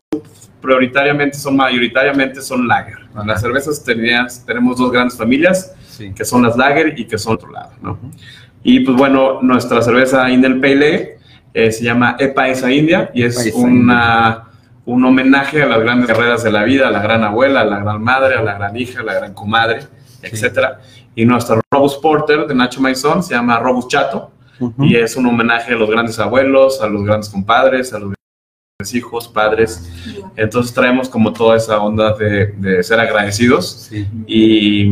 [0.60, 2.98] prioritariamente, son mayoritariamente son lager.
[3.26, 6.12] Las cervezas tenías, tenemos dos grandes familias, Sí.
[6.14, 7.98] que son las lager y que son otro lado, ¿no?
[8.62, 11.18] Y pues bueno, nuestra cerveza Indian Pale Ale
[11.54, 14.44] eh, se llama EPA Esa India y es una,
[14.84, 17.78] un homenaje a las grandes guerreras de la vida, a la gran abuela, a la
[17.80, 19.80] gran madre, a la gran hija, a la gran comadre,
[20.22, 20.80] etcétera.
[21.14, 24.32] Y nuestra Robust Porter de Nacho Maizón se llama Robust Chato
[24.78, 28.12] y es un homenaje a los grandes abuelos, a los grandes compadres, a los
[28.78, 29.90] grandes hijos, padres.
[30.36, 34.06] Entonces traemos como toda esa onda de, de ser agradecidos Sí.
[34.26, 34.82] y,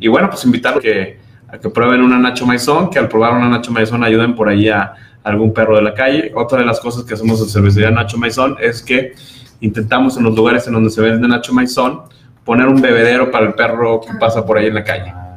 [0.00, 3.48] y bueno, pues invitarlos que, a que prueben una Nacho Maizón, que al probar una
[3.48, 6.32] Nacho Maizón ayuden por ahí a algún perro de la calle.
[6.34, 9.14] Otra de las cosas que hacemos en cervecería Nacho Maizón es que
[9.60, 12.02] intentamos en los lugares en donde se vende Nacho Maizón
[12.44, 15.12] poner un bebedero para el perro que pasa por ahí en la calle.
[15.14, 15.34] Ah.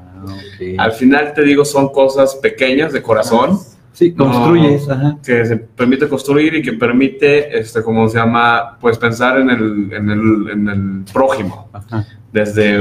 [0.77, 3.59] Al final te digo, son cosas pequeñas de corazón
[3.93, 5.17] Sí, construyes, ajá.
[5.23, 9.91] que se permite construir y que permite, este, como se llama, pues pensar en el,
[9.91, 12.07] en el, en el prójimo, Ajá.
[12.31, 12.79] desde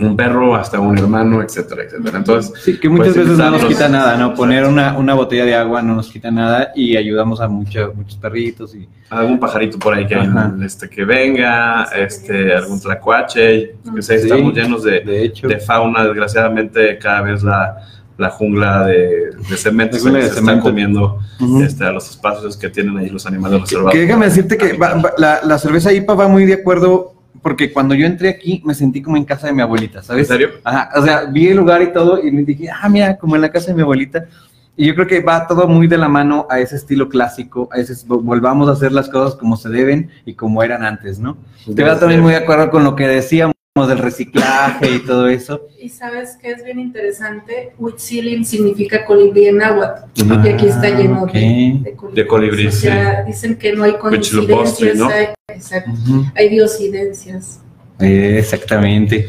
[0.00, 2.18] un perro hasta un hermano, etcétera, etcétera.
[2.18, 4.34] Entonces, Sí, que muchas Pues, veces no nos quita nada, ¿no?
[4.34, 8.16] Poner una, una botella de agua no nos quita nada y ayudamos a mucho- muchos
[8.16, 10.18] perritos y algún pajarito por ahí que,
[10.64, 14.24] este, que venga, este, algún tlacuache, que sé, Sí.
[14.24, 17.76] estamos llenos de, de hecho de fauna, desgraciadamente cada vez la,
[18.16, 21.62] la jungla de, de cemento se, de se está comiendo Ujú.
[21.62, 23.92] este, a los espacios que tienen ahí los animales Que, reservados.
[23.92, 27.72] que déjame decirte que va- va- la, la cerveza IPA va muy de acuerdo porque
[27.72, 30.28] cuando yo entré aquí me sentí como en casa de mi abuelita, ¿En ¿sabes?
[30.28, 30.50] serio?
[30.64, 33.42] Ajá, o sea, vi el lugar y todo y me dije, ah, mira, como en
[33.42, 34.26] la casa de mi abuelita.
[34.74, 37.76] Y yo creo que va todo muy de la mano a ese estilo clásico, a
[37.76, 41.36] ese, volvamos a hacer las cosas como se deben y como eran antes, ¿no?
[41.76, 45.66] Te va también muy de acuerdo con lo que decíamos del reciclaje y todo eso.
[45.80, 50.02] Y sabes que es bien interesante, Huitzilin significa colibrí en náhuatl.
[50.30, 51.32] Ah, y aquí está lleno ok.
[51.32, 55.08] de, de colibríes, O sea, dicen que no hay coincidencias, ¿no?
[55.08, 56.26] hay, exacto, Ujú.
[56.34, 57.60] hay diosidencias.
[57.98, 59.26] Eh, exactamente.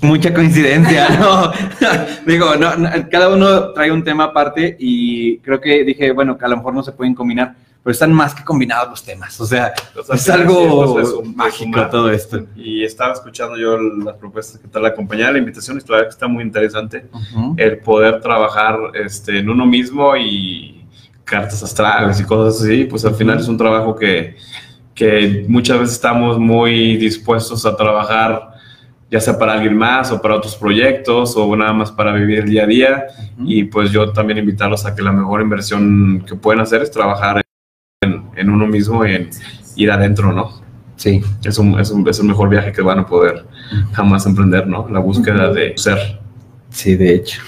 [0.00, 1.50] Mucha coincidencia, ¿no?
[2.26, 6.44] Digo, no, no, cada uno trae un tema aparte y creo que dije, bueno, que
[6.44, 9.38] a lo mejor no se pueden combinar, pero están más que combinados los temas.
[9.40, 9.74] O sea,
[10.14, 12.40] es algo es un- mágico es un- todo esto.
[12.56, 16.10] Y estaba escuchando yo las propuestas que tal la compañía, la invitación, la verdad que
[16.14, 17.54] está muy interesante Ujú.
[17.58, 20.86] el poder trabajar este, en uno mismo y
[21.24, 24.36] cartas astrales y cosas así, pues al final es un trabajo que,
[24.94, 28.52] que muchas veces estamos muy dispuestos a trabajar
[29.10, 32.46] ya sea para alguien más o para otros proyectos o nada más para vivir el
[32.50, 33.06] día a día.
[33.38, 37.43] Y pues yo también invitarlos a que la mejor inversión que pueden hacer es trabajar
[38.04, 39.30] en, en uno mismo y en
[39.76, 40.62] ir adentro, ¿no?
[40.96, 41.22] Sí.
[41.44, 43.44] Es, un, es, un, es el mejor viaje que van a poder
[43.92, 44.88] jamás emprender, ¿no?
[44.88, 46.20] La búsqueda de ser.
[46.70, 47.40] Sí, de hecho.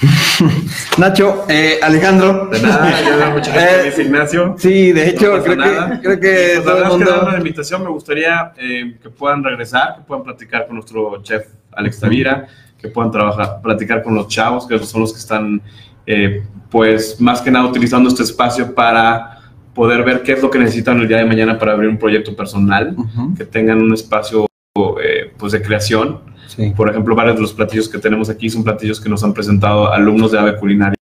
[0.99, 2.47] Nacho, eh, Alejandro.
[2.47, 4.55] De nada, yo doy muchas gracias, Eh, Ignacio.
[4.57, 7.33] Sí, de hecho, No creo, que, creo que Pues, todo el la verdad es que
[7.33, 11.99] la invitación me gustaría eh, que puedan regresar, que puedan platicar con nuestro chef Alex
[11.99, 12.47] Tavira,
[12.79, 15.61] que puedan trabajar, platicar con los chavos, que son los que están,
[16.07, 19.36] eh, pues, más que nada utilizando este espacio para
[19.77, 22.35] poder ver qué es lo que necesitan el día de mañana para abrir un proyecto
[22.35, 24.47] personal, Ujú, que tengan un espacio,
[24.77, 26.21] eh, pues, de creación.
[26.49, 26.73] Sí.
[26.75, 29.93] Por ejemplo, varios de los platillos que tenemos aquí son platillos que nos han presentado
[29.93, 30.97] alumnos de AVE Culinaria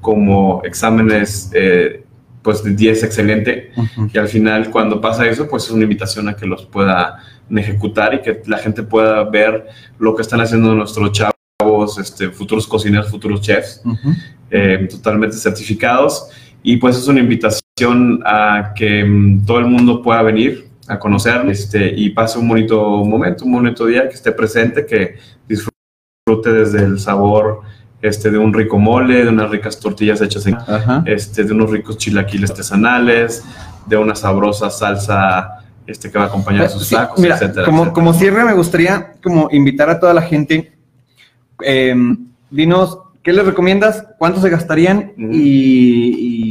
[0.00, 2.04] como exámenes, eh,
[2.42, 3.70] pues, de 10 excelente.
[3.76, 4.10] Ujú.
[4.12, 7.12] Y al final, cuando pasa eso, pues es una invitación a que los puedan
[7.56, 9.66] ejecutar y que la gente pueda ver
[9.98, 14.10] lo que están haciendo nuestros chavos, este, futuros cocineros, futuros chefs, Ujú.
[14.50, 16.28] eh, totalmente certificados.
[16.62, 17.60] Y pues es una invitación
[18.24, 23.04] a que mm, todo el mundo pueda venir a conocer este, y pase un bonito
[23.04, 25.16] momento, un bonito día, que esté presente, que
[25.48, 27.62] disfrute desde el sabor
[28.00, 31.02] este, de un rico mole, de unas ricas tortillas hechas en Ajá.
[31.06, 33.44] este, de unos ricos chilaquiles artesanales,
[33.86, 37.64] de una sabrosa salsa este, que va a acompañar sus Sí, tacos, mira, etcétera.
[37.66, 37.92] como, etcétera.
[37.94, 40.72] como cierre me gustaría como invitar a toda la gente.
[41.64, 41.94] eh,
[42.50, 44.04] dinos, ¿qué les recomiendas?
[44.18, 45.12] ¿Cuánto se gastarían?
[45.16, 46.43] Y, y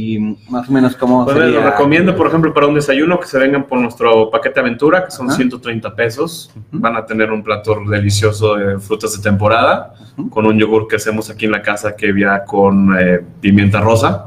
[0.48, 1.60] más o menos cómo Pues sería.
[1.60, 5.10] les recomiendo, por ejemplo, para un desayuno que se vengan por nuestro paquete aventura, que
[5.10, 5.36] son Ajá.
[5.36, 6.52] 130 pesos.
[6.72, 9.94] Van a tener un plato delicioso de frutas de temporada,
[10.30, 14.26] con un yogur que hacemos aquí en la casa que viene con eh, pimienta rosa.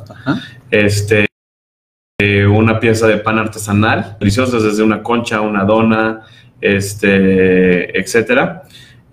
[0.70, 1.28] Este,
[2.20, 6.22] eh, una pieza de pan artesanal, deliciosas desde una concha, una dona,
[6.62, 8.64] este, etcétera.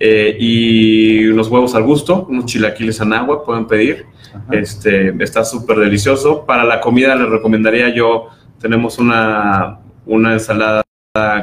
[0.01, 4.07] Eh, y unos huevos al gusto, unos chilaquiles en agua pueden pedir.
[4.35, 4.45] Ajá.
[4.53, 6.45] Este, está súper delicioso.
[6.45, 8.29] Para la comida les recomendaría yo,
[8.59, 10.85] tenemos una, una ensalada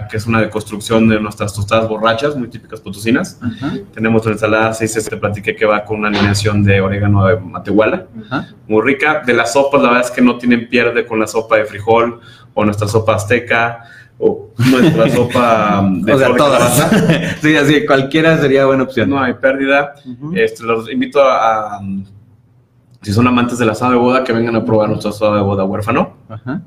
[0.10, 3.40] que es una deconstrucción de nuestras tostadas borrachas, muy típicas potosinas.
[3.42, 3.78] Ajá.
[3.94, 8.06] Tenemos la ensalada 6 te platiqué que va con una alineación de orégano de matehuala
[8.26, 8.50] Ajá.
[8.68, 9.24] muy rica.
[9.26, 12.20] De las sopas, la verdad es que no tienen pierde con la sopa de frijol
[12.54, 13.86] o nuestra sopa azteca
[14.22, 16.80] o nuestra sopa de O sea, de todas.
[16.80, 17.36] calabaza.
[17.42, 19.10] sí, así, cualquiera sería buena opción.
[19.10, 19.96] No hay pérdida.
[20.36, 21.82] Este, los invito a, a,
[23.02, 25.64] si son amantes del asado de boda, que vengan a probar nuestro asado de boda
[25.66, 26.62] huérfano Ajá.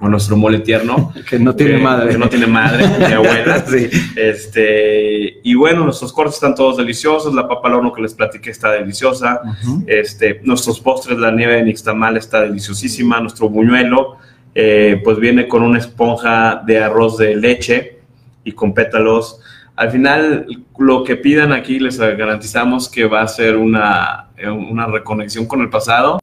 [0.00, 1.12] o nuestro mole tierno.
[1.28, 2.08] Que no tiene que- madre.
[2.10, 3.64] Que no tiene madre, mi abuela.
[3.66, 3.88] sí.
[4.16, 7.32] Este, y bueno, nuestros cortes están todos deliciosos.
[7.34, 9.40] La papa al horno que les platiqué está deliciosa.
[9.86, 13.20] Este, nuestros postres, la nieve de nixtamal está deliciosísima.
[13.20, 14.16] Nuestro buñuelo,
[14.54, 18.00] eh, pues viene con una esponja de arroz de leche
[18.44, 19.40] y con pétalos.
[19.76, 20.46] Al final,
[20.78, 25.70] lo que pidan aquí les garantizamos que va a ser una, una reconexión con el
[25.70, 26.18] pasado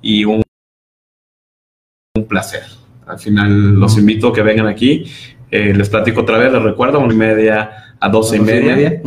[0.00, 0.42] y un,
[2.16, 2.62] un placer.
[3.06, 5.10] Al final, los invito a que vengan aquí.
[5.50, 9.00] Eh, les platico otra vez, les recuerdo, una y media a doce y media.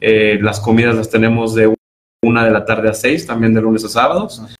[0.00, 1.74] Eh, las comidas las tenemos de
[2.22, 4.42] una de la tarde a seis, también de lunes a sábados.